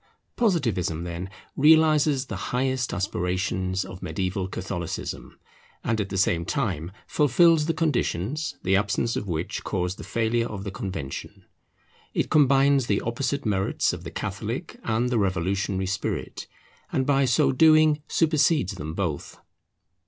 [0.35, 5.37] Positivism, then, realizes the highest aspirations of mediaeval Catholicism,
[5.83, 10.47] and at the same time fulfils the conditions, the absence of which caused the failure
[10.47, 11.45] of the Convention.
[12.15, 16.47] It combines the opposite merits of the Catholic and the Revolutionary spirit,
[16.91, 19.37] and by so doing supersedes them both.